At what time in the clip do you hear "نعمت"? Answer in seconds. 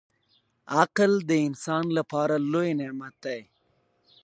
2.79-3.15